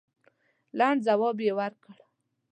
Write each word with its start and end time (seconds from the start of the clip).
لنډ 0.77 0.99
جواب 1.07 1.37
یې 1.45 1.51
ورکړ. 1.59 1.95